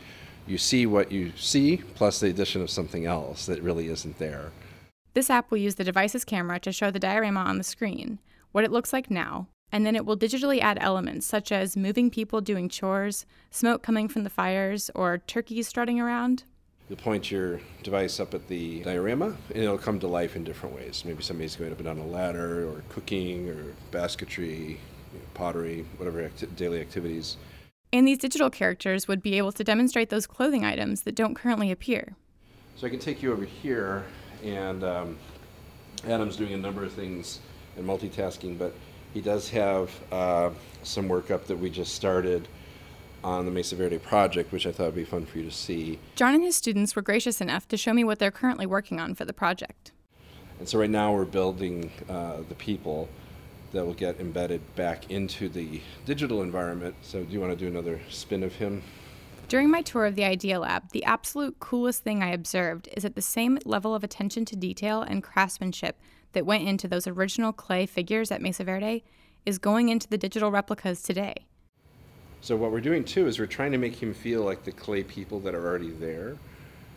you 0.49 0.57
see 0.57 0.85
what 0.85 1.11
you 1.11 1.31
see 1.37 1.77
plus 1.95 2.19
the 2.19 2.29
addition 2.29 2.61
of 2.61 2.69
something 2.69 3.05
else 3.05 3.45
that 3.45 3.61
really 3.61 3.87
isn't 3.87 4.17
there. 4.17 4.51
This 5.13 5.29
app 5.29 5.51
will 5.51 5.57
use 5.57 5.75
the 5.75 5.83
device's 5.83 6.25
camera 6.25 6.59
to 6.61 6.71
show 6.71 6.91
the 6.91 6.99
diorama 6.99 7.41
on 7.41 7.57
the 7.57 7.63
screen, 7.63 8.19
what 8.51 8.63
it 8.63 8.71
looks 8.71 8.91
like 8.91 9.11
now, 9.11 9.47
and 9.71 9.85
then 9.85 9.95
it 9.95 10.05
will 10.05 10.17
digitally 10.17 10.59
add 10.59 10.77
elements 10.81 11.25
such 11.25 11.51
as 11.51 11.77
moving 11.77 12.09
people 12.09 12.41
doing 12.41 12.69
chores, 12.69 13.25
smoke 13.51 13.83
coming 13.83 14.07
from 14.07 14.23
the 14.23 14.29
fires, 14.29 14.89
or 14.95 15.19
turkeys 15.19 15.67
strutting 15.67 15.99
around. 15.99 16.43
You'll 16.87 16.97
point 16.97 17.29
your 17.29 17.59
device 17.83 18.19
up 18.19 18.33
at 18.33 18.47
the 18.47 18.81
diorama 18.81 19.37
and 19.53 19.63
it'll 19.63 19.77
come 19.77 19.99
to 19.99 20.07
life 20.07 20.35
in 20.35 20.43
different 20.43 20.75
ways. 20.75 21.03
Maybe 21.05 21.21
somebody's 21.21 21.55
going 21.55 21.71
up 21.71 21.77
and 21.77 21.85
down 21.85 21.99
a 21.99 22.07
ladder, 22.07 22.67
or 22.67 22.81
cooking, 22.89 23.49
or 23.49 23.75
basketry, 23.91 24.79
you 25.13 25.19
know, 25.19 25.25
pottery, 25.35 25.85
whatever 25.97 26.23
acti- 26.23 26.47
daily 26.55 26.81
activities. 26.81 27.37
And 27.91 28.07
these 28.07 28.19
digital 28.19 28.49
characters 28.49 29.07
would 29.07 29.21
be 29.23 29.37
able 29.37 29.51
to 29.53 29.63
demonstrate 29.63 30.09
those 30.09 30.27
clothing 30.27 30.63
items 30.63 31.01
that 31.01 31.15
don't 31.15 31.33
currently 31.33 31.71
appear. 31.71 32.15
So 32.75 32.85
I 32.85 32.89
can 32.89 32.99
take 32.99 33.23
you 33.23 33.31
over 33.33 33.45
here 33.45 34.05
and 34.43 34.83
um, 34.83 35.17
Adam's 36.07 36.37
doing 36.37 36.53
a 36.53 36.57
number 36.57 36.83
of 36.83 36.93
things 36.93 37.39
and 37.75 37.85
multitasking, 37.85 38.57
but 38.57 38.73
he 39.13 39.21
does 39.21 39.49
have 39.49 39.91
uh, 40.11 40.51
some 40.83 41.07
work 41.07 41.31
up 41.31 41.47
that 41.47 41.57
we 41.57 41.69
just 41.69 41.95
started 41.95 42.47
on 43.23 43.45
the 43.45 43.51
Mesa 43.51 43.75
Verde 43.75 43.97
project, 43.97 44.51
which 44.51 44.65
I 44.65 44.71
thought 44.71 44.85
would 44.85 44.95
be 44.95 45.03
fun 45.03 45.25
for 45.25 45.39
you 45.39 45.45
to 45.45 45.51
see. 45.51 45.99
John 46.15 46.35
and 46.35 46.43
his 46.43 46.55
students 46.55 46.95
were 46.95 47.01
gracious 47.01 47.41
enough 47.41 47.67
to 47.69 47.77
show 47.77 47.93
me 47.93 48.03
what 48.03 48.19
they're 48.19 48.31
currently 48.31 48.65
working 48.65 48.99
on 48.99 49.13
for 49.15 49.25
the 49.25 49.33
project. 49.33 49.91
And 50.59 50.69
so 50.69 50.79
right 50.79 50.89
now 50.89 51.13
we're 51.13 51.25
building 51.25 51.91
uh, 52.07 52.37
the 52.47 52.55
people 52.55 53.09
that 53.71 53.85
will 53.85 53.93
get 53.93 54.19
embedded 54.19 54.75
back 54.75 55.11
into 55.11 55.49
the 55.49 55.81
digital 56.05 56.41
environment. 56.41 56.95
So 57.01 57.23
do 57.23 57.31
you 57.31 57.39
want 57.39 57.51
to 57.51 57.57
do 57.57 57.67
another 57.67 57.99
spin 58.09 58.43
of 58.43 58.55
him? 58.55 58.81
During 59.47 59.71
my 59.71 59.81
tour 59.81 60.05
of 60.05 60.15
the 60.15 60.25
IDIA 60.25 60.59
Lab, 60.59 60.91
the 60.91 61.03
absolute 61.05 61.59
coolest 61.59 62.03
thing 62.03 62.21
I 62.21 62.29
observed 62.29 62.87
is 62.95 63.03
that 63.03 63.15
the 63.15 63.21
same 63.21 63.57
level 63.65 63.95
of 63.95 64.03
attention 64.03 64.45
to 64.45 64.55
detail 64.55 65.01
and 65.01 65.23
craftsmanship 65.23 65.99
that 66.33 66.45
went 66.45 66.67
into 66.67 66.87
those 66.87 67.07
original 67.07 67.51
clay 67.51 67.85
figures 67.85 68.31
at 68.31 68.41
Mesa 68.41 68.63
Verde 68.63 69.03
is 69.45 69.57
going 69.57 69.89
into 69.89 70.07
the 70.07 70.17
digital 70.17 70.51
replicas 70.51 71.01
today. 71.01 71.47
So 72.41 72.55
what 72.55 72.71
we're 72.71 72.79
doing 72.79 73.03
too 73.03 73.27
is 73.27 73.39
we're 73.39 73.47
trying 73.47 73.71
to 73.71 73.77
make 73.77 73.95
him 73.95 74.13
feel 74.13 74.43
like 74.43 74.63
the 74.63 74.71
clay 74.71 75.03
people 75.03 75.39
that 75.41 75.55
are 75.55 75.65
already 75.65 75.91
there. 75.91 76.37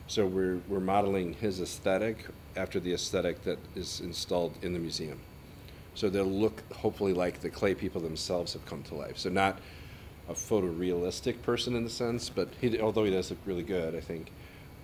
So 0.06 0.26
we're, 0.26 0.60
we're 0.68 0.80
modeling 0.80 1.32
his 1.32 1.60
aesthetic 1.60 2.26
after 2.54 2.78
the 2.78 2.92
aesthetic 2.92 3.44
that 3.44 3.58
is 3.74 4.00
installed 4.00 4.54
in 4.62 4.74
the 4.74 4.78
museum. 4.78 5.18
So 5.94 6.08
they'll 6.08 6.24
look 6.24 6.62
hopefully 6.72 7.12
like 7.12 7.40
the 7.40 7.50
clay 7.50 7.74
people 7.74 8.00
themselves 8.00 8.52
have 8.54 8.64
come 8.66 8.82
to 8.84 8.94
life. 8.94 9.18
So 9.18 9.28
not 9.28 9.58
a 10.28 10.34
photorealistic 10.34 11.42
person 11.42 11.76
in 11.76 11.84
the 11.84 11.90
sense, 11.90 12.28
but 12.28 12.48
he, 12.60 12.80
although 12.80 13.04
he 13.04 13.10
does 13.10 13.30
look 13.30 13.40
really 13.44 13.62
good, 13.62 13.94
I 13.94 14.00
think 14.00 14.30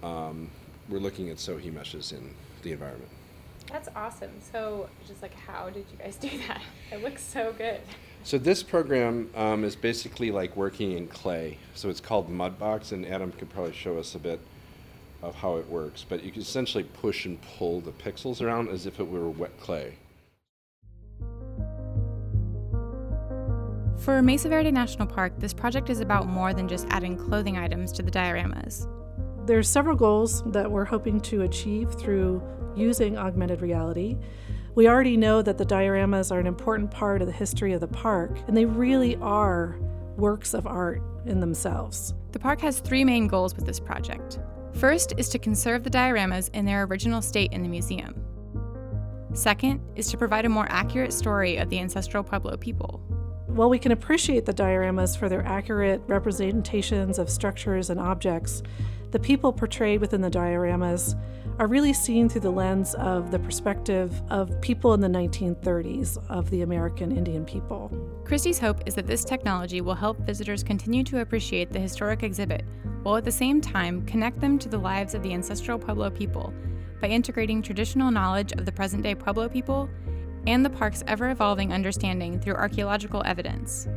um, 0.03 0.51
we're 0.89 0.99
looking 0.99 1.31
at 1.31 1.39
so 1.39 1.57
he 1.57 1.71
meshes 1.71 2.13
in 2.13 2.35
the 2.63 2.73
environment. 2.73 3.11
That's 3.71 3.89
awesome. 3.95 4.31
So, 4.53 4.89
just 5.07 5.21
like, 5.21 5.35
how 5.35 5.69
did 5.69 5.85
you 5.93 5.99
guys 5.99 6.17
do 6.21 6.31
that? 6.49 6.63
It 6.91 7.03
looks 7.03 7.23
so 7.23 7.55
good. 7.57 7.81
So 8.25 8.37
this 8.39 8.63
program 8.63 9.31
um, 9.35 9.65
is 9.65 9.77
basically 9.77 10.31
like 10.31 10.57
working 10.57 10.93
in 10.93 11.07
clay. 11.09 11.59
So 11.75 11.89
it's 11.89 12.01
called 12.01 12.31
Mudbox, 12.31 12.93
and 12.93 13.07
Adam 13.07 13.33
could 13.33 13.51
probably 13.51 13.73
show 13.73 13.99
us 13.99 14.15
a 14.15 14.19
bit 14.19 14.41
of 15.23 15.35
how 15.35 15.57
it 15.57 15.69
works. 15.69 16.05
But 16.09 16.25
you 16.25 16.31
can 16.31 16.43
essentially 16.43 16.85
push 16.85 17.27
and 17.27 17.41
pull 17.43 17.81
the 17.81 17.93
pixels 17.93 18.41
around 18.41 18.69
as 18.69 18.87
if 18.87 19.01
it 19.01 19.09
were 19.09 19.29
wet 19.29 19.59
clay. 19.61 19.95
For 23.99 24.23
Mesa 24.23 24.49
Verde 24.49 24.71
National 24.71 25.09
Park, 25.09 25.33
this 25.39 25.53
project 25.53 25.91
is 25.91 26.01
about 26.01 26.29
more 26.29 26.55
than 26.55 26.69
just 26.69 26.87
adding 26.91 27.17
clothing 27.17 27.59
items 27.59 27.91
to 27.93 28.03
the 28.03 28.11
dioramas. 28.11 28.87
There's 29.45 29.69
several 29.69 29.97
goals 29.97 30.43
that 30.53 30.71
we're 30.71 30.85
hoping 30.85 31.21
to 31.23 31.43
achieve 31.43 31.93
through 31.95 32.41
using 32.77 33.19
augmented 33.19 33.61
reality. 33.61 34.17
We 34.77 34.89
already 34.89 35.17
know 35.17 35.43
that 35.43 35.59
the 35.59 35.67
dioramas 35.67 36.31
are 36.31 36.39
an 36.39 36.47
important 36.47 36.93
part 36.93 37.23
of 37.23 37.27
the 37.27 37.33
history 37.33 37.73
of 37.73 37.81
the 37.81 37.89
park, 37.89 38.39
and 38.47 38.57
they 38.57 38.67
really 38.67 39.17
are 39.17 39.77
works 40.17 40.55
of 40.55 40.67
art 40.67 41.03
in 41.27 41.41
themselves. 41.41 42.15
The 42.31 42.39
park 42.39 42.61
has 42.61 42.79
three 42.79 43.05
main 43.05 43.27
goals 43.27 43.57
with 43.57 43.67
this 43.67 43.81
project. 43.81 44.39
First 44.75 45.15
is 45.17 45.29
to 45.31 45.41
conserve 45.41 45.83
the 45.83 45.91
dioramas 45.91 46.51
in 46.55 46.65
their 46.65 46.85
original 46.85 47.21
state 47.21 47.53
in 47.53 47.63
the 47.63 47.69
museum. 47.69 48.15
Second 49.33 49.81
is 49.97 50.09
to 50.11 50.17
provide 50.17 50.45
a 50.45 50.49
more 50.49 50.67
accurate 50.71 51.13
story 51.13 51.57
of 51.57 51.69
the 51.69 51.81
ancestral 51.81 52.23
Pueblo 52.23 52.57
people. 52.57 53.03
While 53.49 53.71
we 53.71 53.79
can 53.79 53.93
appreciate 53.93 54.45
the 54.45 54.53
dioramas 54.53 55.17
for 55.19 55.29
their 55.29 55.45
accurate 55.45 56.03
representations 56.07 57.19
of 57.19 57.31
structures 57.31 57.91
and 57.91 57.99
objects, 57.99 58.63
the 59.11 59.19
people 59.19 59.53
portrayed 59.53 60.01
within 60.01 60.21
the 60.21 60.31
dioramas 60.31 61.19
are 61.59 61.67
really 61.67 61.95
seen 61.95 62.29
through 62.29 62.43
the 62.43 62.51
lens 62.51 62.95
of 62.95 63.31
the 63.31 63.39
perspective 63.39 64.23
of 64.29 64.61
people 64.61 64.93
in 64.93 65.01
the 65.01 65.09
1930s 65.09 66.19
of 66.29 66.49
the 66.51 66.61
American 66.61 67.11
Indian 67.11 67.45
people. 67.45 67.91
Kristy's 68.23 68.59
hope 68.59 68.83
is 68.87 68.95
that 68.95 69.07
this 69.07 69.25
technology 69.25 69.81
will 69.81 69.95
help 69.95 70.19
visitors 70.21 70.63
continue 70.63 71.03
to 71.05 71.21
appreciate 71.21 71.73
the 71.73 71.81
historic 71.81 72.23
exhibit, 72.23 72.65
while 73.03 73.17
at 73.17 73.25
the 73.25 73.33
same 73.33 73.63
time 73.63 74.05
connect 74.05 74.41
them 74.41 74.59
to 74.59 74.69
the 74.69 74.79
lives 74.79 75.15
of 75.15 75.23
the 75.23 75.33
ancestral 75.33 75.79
Pueblo 75.79 76.11
people 76.11 76.53
by 77.01 77.09
integrating 77.09 77.63
traditional 77.63 78.11
knowledge 78.11 78.53
of 78.53 78.67
the 78.67 78.73
present 78.73 79.03
day 79.03 79.15
Pueblo 79.15 79.49
people 79.49 79.89
and 80.47 80.65
the 80.65 80.71
park's 80.71 81.03
ever 81.07 81.31
evolving 81.31 81.73
understanding 81.73 82.39
through 82.39 82.55
archaeological 82.55 83.23
evidence. 83.25 83.89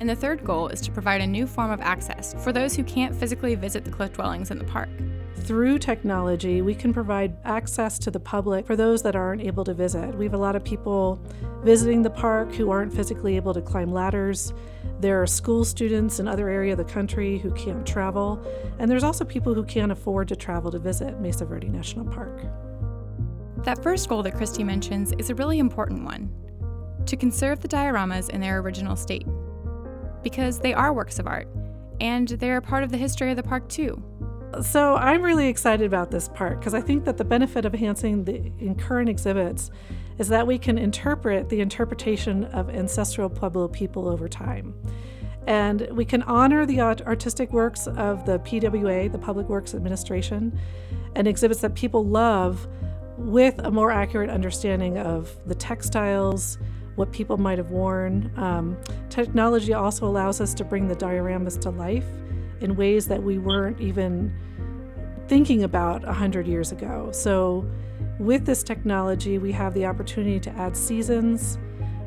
And 0.00 0.08
the 0.08 0.16
third 0.16 0.44
goal 0.44 0.68
is 0.68 0.80
to 0.82 0.90
provide 0.90 1.20
a 1.20 1.26
new 1.26 1.46
form 1.46 1.70
of 1.70 1.80
access 1.80 2.34
for 2.42 2.52
those 2.52 2.74
who 2.74 2.84
can't 2.84 3.14
physically 3.14 3.54
visit 3.54 3.84
the 3.84 3.90
cliff 3.90 4.12
dwellings 4.12 4.50
in 4.50 4.58
the 4.58 4.64
park. 4.64 4.90
Through 5.36 5.78
technology, 5.78 6.62
we 6.62 6.74
can 6.74 6.94
provide 6.94 7.36
access 7.44 7.98
to 8.00 8.10
the 8.10 8.20
public 8.20 8.66
for 8.66 8.76
those 8.76 9.02
that 9.02 9.14
aren't 9.14 9.42
able 9.42 9.62
to 9.64 9.74
visit. 9.74 10.14
We 10.14 10.24
have 10.24 10.34
a 10.34 10.38
lot 10.38 10.56
of 10.56 10.64
people 10.64 11.20
visiting 11.62 12.02
the 12.02 12.10
park 12.10 12.52
who 12.54 12.70
aren't 12.70 12.94
physically 12.94 13.36
able 13.36 13.52
to 13.52 13.60
climb 13.60 13.92
ladders. 13.92 14.54
There 15.00 15.20
are 15.20 15.26
school 15.26 15.64
students 15.64 16.18
in 16.18 16.28
other 16.28 16.48
areas 16.48 16.78
of 16.78 16.86
the 16.86 16.92
country 16.92 17.38
who 17.38 17.50
can't 17.52 17.86
travel, 17.86 18.42
and 18.78 18.90
there's 18.90 19.04
also 19.04 19.24
people 19.24 19.54
who 19.54 19.64
can't 19.64 19.92
afford 19.92 20.28
to 20.28 20.36
travel 20.36 20.70
to 20.70 20.78
visit 20.78 21.20
Mesa 21.20 21.44
Verde 21.44 21.68
National 21.68 22.06
Park. 22.06 22.40
That 23.64 23.82
first 23.82 24.10
goal 24.10 24.22
that 24.24 24.34
Kristy 24.34 24.62
mentions 24.62 25.12
is 25.12 25.30
a 25.30 25.34
really 25.34 25.58
important 25.58 26.04
one 26.04 26.30
to 27.06 27.16
conserve 27.16 27.60
the 27.60 27.68
dioramas 27.68 28.28
in 28.28 28.42
their 28.42 28.58
original 28.58 28.94
state. 28.94 29.26
Because 30.22 30.58
they 30.58 30.74
are 30.74 30.92
works 30.92 31.18
of 31.18 31.26
art, 31.26 31.48
and 31.98 32.28
they're 32.28 32.60
part 32.60 32.84
of 32.84 32.90
the 32.90 32.98
history 32.98 33.30
of 33.30 33.36
the 33.36 33.42
park 33.42 33.66
too. 33.70 34.02
So 34.62 34.96
I'm 34.96 35.22
really 35.22 35.48
excited 35.48 35.86
about 35.86 36.10
this 36.10 36.28
part 36.28 36.60
because 36.60 36.74
I 36.74 36.80
think 36.82 37.06
that 37.06 37.16
the 37.16 37.24
benefit 37.24 37.64
of 37.64 37.72
enhancing 37.72 38.24
the 38.24 38.74
current 38.78 39.08
exhibits 39.08 39.70
is 40.18 40.28
that 40.28 40.46
we 40.46 40.58
can 40.58 40.76
interpret 40.76 41.48
the 41.48 41.60
interpretation 41.60 42.44
of 42.44 42.68
ancestral 42.68 43.30
Pueblo 43.30 43.68
people 43.68 44.08
over 44.08 44.28
time. 44.28 44.74
And 45.46 45.88
we 45.90 46.04
can 46.04 46.22
honor 46.22 46.66
the 46.66 46.80
artistic 46.82 47.52
works 47.52 47.86
of 47.86 48.26
the 48.26 48.38
PWA, 48.40 49.10
the 49.10 49.18
Public 49.18 49.48
Works 49.48 49.74
Administration, 49.74 50.58
and 51.16 51.26
exhibits 51.26 51.60
that 51.62 51.74
people 51.74 52.04
love 52.04 52.68
with 53.16 53.58
a 53.60 53.70
more 53.70 53.90
accurate 53.90 54.30
understanding 54.30 54.98
of 54.98 55.34
the 55.46 55.54
textiles, 55.54 56.58
what 56.96 57.12
people 57.12 57.36
might 57.36 57.58
have 57.58 57.70
worn. 57.70 58.32
Um, 58.36 58.76
technology 59.10 59.72
also 59.72 60.06
allows 60.06 60.40
us 60.40 60.54
to 60.54 60.64
bring 60.64 60.88
the 60.88 60.96
dioramas 60.96 61.60
to 61.62 61.70
life 61.70 62.06
in 62.60 62.76
ways 62.76 63.06
that 63.08 63.22
we 63.22 63.38
weren't 63.38 63.80
even 63.80 64.34
thinking 65.28 65.64
about 65.64 66.04
100 66.04 66.46
years 66.46 66.72
ago. 66.72 67.10
So, 67.12 67.68
with 68.18 68.46
this 68.46 68.62
technology, 68.62 69.38
we 69.38 69.50
have 69.52 69.74
the 69.74 69.86
opportunity 69.86 70.38
to 70.40 70.50
add 70.50 70.76
seasons. 70.76 71.58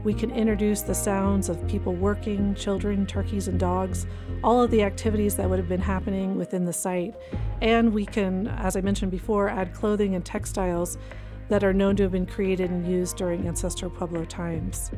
We 0.07 0.13
can 0.13 0.31
introduce 0.31 0.83
the 0.83 0.95
sounds 0.95 1.49
of 1.49 1.67
people 1.67 1.93
working, 1.93 2.55
children, 2.55 3.05
turkeys, 3.05 3.49
and 3.49 3.59
dogs, 3.59 4.07
all 4.41 4.63
of 4.63 4.71
the 4.71 4.81
activities 4.81 5.35
that 5.35 5.49
would 5.49 5.59
have 5.59 5.67
been 5.67 5.81
happening 5.81 6.37
within 6.37 6.63
the 6.63 6.71
site. 6.71 7.13
And 7.61 7.93
we 7.93 8.05
can, 8.05 8.47
as 8.47 8.77
I 8.77 8.79
mentioned 8.79 9.11
before, 9.11 9.49
add 9.49 9.73
clothing 9.73 10.15
and 10.15 10.23
textiles 10.23 10.97
that 11.49 11.61
are 11.61 11.73
known 11.73 11.97
to 11.97 12.03
have 12.03 12.13
been 12.13 12.25
created 12.25 12.71
and 12.71 12.87
used 12.87 13.17
during 13.17 13.49
ancestral 13.49 13.91
Pueblo 13.91 14.23
times. 14.23 14.91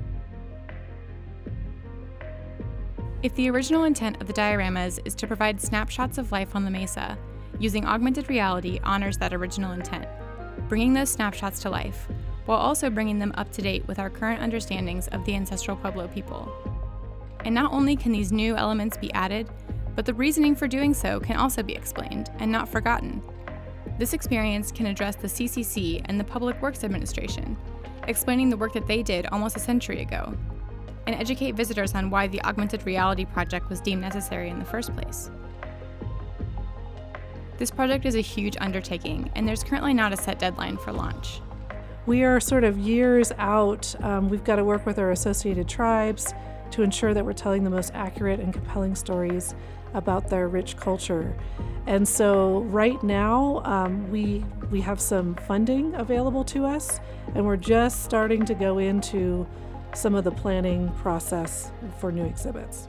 If 3.24 3.34
the 3.34 3.50
original 3.50 3.86
intent 3.86 4.22
of 4.22 4.28
the 4.28 4.34
dioramas 4.34 5.00
is 5.06 5.16
to 5.16 5.26
provide 5.26 5.60
snapshots 5.60 6.20
of 6.20 6.32
life 6.32 6.56
on 6.56 6.66
the 6.66 6.70
mesa, 6.70 7.18
using 7.58 7.84
augmented 7.84 8.30
reality 8.30 8.80
honors 8.84 9.18
that 9.18 9.34
original 9.34 9.72
intent, 9.72 10.06
bringing 10.68 10.94
those 10.94 11.10
snapshots 11.10 11.60
to 11.62 11.72
life, 11.72 12.08
while 12.50 12.58
also 12.58 12.90
bringing 12.90 13.20
them 13.20 13.32
up 13.38 13.52
to 13.52 13.62
date 13.62 13.88
with 13.88 14.00
our 14.00 14.10
current 14.10 14.42
understandings 14.42 15.08
of 15.10 15.24
the 15.24 15.36
ancestral 15.36 15.78
Pueblo 15.78 16.08
people. 16.08 16.52
And 17.46 17.54
not 17.54 17.72
only 17.72 17.96
can 17.96 18.12
these 18.12 18.32
new 18.32 18.56
elements 18.56 18.98
be 18.98 19.14
added, 19.14 19.48
but 19.96 20.04
the 20.04 20.16
reasoning 20.16 20.56
for 20.56 20.68
doing 20.68 20.96
so 20.96 21.20
can 21.20 21.36
also 21.36 21.62
be 21.62 21.76
explained 21.76 22.32
and 22.40 22.52
not 22.52 22.68
forgotten. 22.68 23.22
This 24.00 24.14
experience 24.14 24.72
can 24.72 24.88
address 24.88 25.16
the 25.16 25.28
CCC 25.28 26.02
and 26.06 26.20
the 26.20 26.24
Public 26.24 26.60
Works 26.60 26.84
Administration, 26.84 27.56
explaining 28.08 28.50
the 28.50 28.58
work 28.58 28.74
that 28.74 28.88
they 28.88 29.04
did 29.04 29.28
almost 29.28 29.56
a 29.56 29.60
century 29.60 30.02
ago 30.02 30.36
and 31.06 31.16
educate 31.16 31.52
visitors 31.52 31.94
on 31.94 32.10
why 32.10 32.26
the 32.26 32.42
augmented 32.42 32.84
reality 32.84 33.26
project 33.26 33.70
was 33.70 33.80
deemed 33.80 34.02
necessary 34.02 34.50
in 34.50 34.58
the 34.58 34.66
first 34.66 34.92
place. 34.96 35.30
This 37.60 37.70
project 37.70 38.08
is 38.08 38.16
a 38.16 38.22
huge 38.22 38.58
undertaking, 38.60 39.30
and 39.36 39.48
there's 39.48 39.64
currently 39.64 39.94
not 39.94 40.14
a 40.14 40.18
set 40.18 40.40
deadline 40.40 40.78
for 40.78 40.92
launch. 40.92 41.42
We 42.06 42.24
are 42.24 42.40
sort 42.40 42.64
of 42.64 42.78
years 42.78 43.32
out. 43.38 43.94
Um, 44.04 44.30
we've 44.30 44.44
got 44.44 44.56
to 44.56 44.64
work 44.64 44.86
with 44.86 44.98
our 45.00 45.12
associated 45.12 45.68
tribes 45.68 46.34
to 46.72 46.82
ensure 46.82 47.14
that 47.14 47.26
we're 47.26 47.34
telling 47.34 47.64
the 47.64 47.70
most 47.70 47.92
accurate 47.94 48.40
and 48.40 48.54
compelling 48.54 48.96
stories 48.96 49.54
about 49.94 50.30
their 50.30 50.48
rich 50.48 50.78
culture. 50.78 51.36
And 51.88 52.08
so, 52.08 52.60
right 52.64 53.02
now, 53.04 53.62
um, 53.66 54.10
we 54.12 54.44
we 54.72 54.82
have 54.82 55.02
some 55.02 55.36
funding 55.36 55.96
available 55.96 56.44
to 56.46 56.66
us, 56.66 57.00
and 57.34 57.46
we're 57.46 57.58
just 57.58 58.04
starting 58.04 58.46
to 58.46 58.54
go 58.54 58.78
into 58.78 59.48
some 59.94 60.14
of 60.14 60.24
the 60.24 60.32
planning 60.32 60.90
process 61.02 61.72
for 61.98 62.12
new 62.12 62.24
exhibits. 62.24 62.88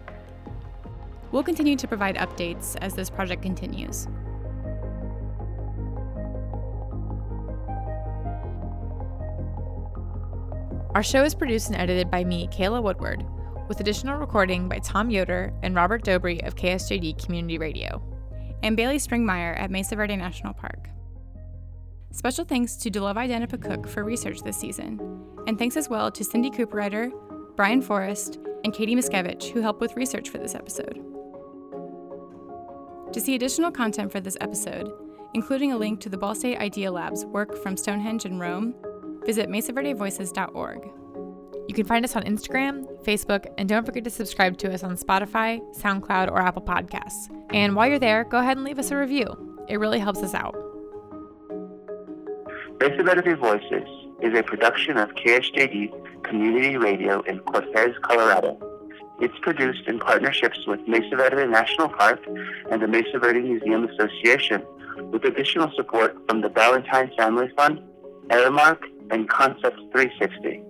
We'll 1.33 1.43
continue 1.43 1.77
to 1.77 1.89
provide 1.89 2.17
updates 2.17 2.77
as 2.81 2.95
this 2.95 3.09
project 3.09 3.43
continues. 3.43 4.09
Our 11.01 11.05
show 11.05 11.25
is 11.25 11.35
produced 11.35 11.69
and 11.69 11.81
edited 11.81 12.11
by 12.11 12.25
me, 12.25 12.47
Kayla 12.49 12.83
Woodward, 12.83 13.25
with 13.69 13.81
additional 13.81 14.19
recording 14.19 14.69
by 14.69 14.81
Tom 14.81 15.09
Yoder 15.09 15.51
and 15.63 15.75
Robert 15.75 16.05
Dobry 16.05 16.47
of 16.47 16.57
KSJD 16.57 17.25
Community 17.25 17.57
Radio, 17.57 18.03
and 18.63 18.77
Bailey 18.77 18.99
Springmeyer 18.99 19.59
at 19.59 19.71
Mesa 19.71 19.97
Verde 19.97 20.15
National 20.15 20.53
Park. 20.53 20.91
Special 22.13 22.45
thanks 22.45 22.77
to 22.77 22.91
Delovai 22.91 23.31
Danipa 23.31 23.89
for 23.89 24.05
research 24.05 24.43
this 24.43 24.59
season, 24.59 25.01
and 25.47 25.59
thanks 25.59 25.79
as 25.79 25.89
well 25.89 26.11
to 26.11 26.23
Cindy 26.23 26.51
Cooperrider, 26.51 27.11
Brian 27.57 27.81
Forrest, 27.81 28.39
and 28.63 28.75
Katie 28.75 28.95
Miskevich, 28.95 29.53
who 29.53 29.63
helped 29.63 29.81
with 29.81 29.97
research 29.97 30.29
for 30.29 30.37
this 30.37 30.55
episode. 30.55 31.01
To 33.15 33.21
see 33.23 33.35
additional 33.35 33.71
content 33.71 34.13
for 34.13 34.21
this 34.21 34.37
episode, 34.43 34.93
including 35.33 35.73
a 35.73 35.79
link 35.79 36.01
to 36.01 36.11
the 36.11 36.19
Ball 36.19 36.35
State 36.35 36.59
IDIA 36.59 36.93
Lab's 36.93 37.25
work 37.25 37.57
from 37.57 37.79
Stonehenge 37.79 38.27
in 38.27 38.39
Rome, 38.39 38.75
visit 39.25 39.49
mesaverdevoices.org. 39.49 40.91
You 41.69 41.75
can 41.75 41.87
find 41.87 42.05
us 42.05 42.17
on 42.17 42.25
Instagram, 42.25 42.85
Facebook, 43.05 43.47
and 43.57 43.69
don't 43.69 43.87
forget 43.87 44.03
to 44.05 44.11
subscribe 44.11 44.59
to 44.59 44.75
us 44.75 44.83
on 44.83 44.97
Spotify, 44.97 45.61
SoundCloud, 45.77 46.29
or 46.29 46.41
Apple 46.41 46.63
Podcasts. 46.63 47.29
And 47.53 47.77
while 47.77 47.89
you're 47.89 48.01
there, 48.01 48.25
go 48.25 48.39
ahead 48.39 48.57
and 48.57 48.65
leave 48.65 48.79
us 48.79 48.91
a 48.91 48.97
review. 48.97 49.65
It 49.69 49.79
really 49.79 50.01
helps 50.01 50.21
us 50.23 50.35
out. 50.35 50.57
Mesa 52.81 53.03
Verde 53.05 53.35
Voices 53.35 53.89
is 54.21 54.37
a 54.37 54.43
production 54.43 54.97
of 54.97 55.11
KSJD 55.11 56.25
Community 56.25 56.77
Radio 56.77 57.21
in 57.23 57.39
Cortez, 57.41 57.95
Colorado. 58.03 58.59
It's 59.21 59.39
produced 59.43 59.87
in 59.87 59.99
partnerships 60.01 60.67
with 60.67 60.81
Mesa 60.89 61.15
Verde 61.15 61.47
National 61.47 61.89
Park 61.89 62.21
and 62.71 62.83
the 62.83 62.89
Mesa 62.89 63.19
Verde 63.19 63.41
Museum 63.41 63.85
Association, 63.85 64.65
with 65.13 65.25
additional 65.25 65.71
support 65.77 66.17
from 66.29 66.41
the 66.41 66.49
Ballantyne 66.49 67.13
Family 67.17 67.49
Fund, 67.57 67.81
Aramark, 68.29 68.83
and 69.11 69.29
Concepts 69.29 69.81
360. 69.93 70.70